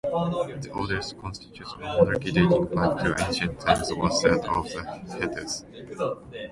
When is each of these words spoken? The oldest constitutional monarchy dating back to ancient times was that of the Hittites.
The 0.03 0.71
oldest 0.73 1.19
constitutional 1.21 1.97
monarchy 2.03 2.31
dating 2.31 2.65
back 2.73 2.97
to 3.03 3.15
ancient 3.23 3.59
times 3.59 3.93
was 3.93 4.19
that 4.23 4.47
of 4.49 4.63
the 4.71 5.13
Hittites. 5.19 5.63